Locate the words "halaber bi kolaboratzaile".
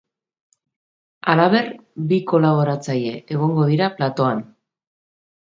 1.33-3.13